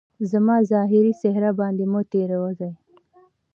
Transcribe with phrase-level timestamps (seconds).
[0.31, 2.69] زما ظاهري څهره باندي مه تیروځه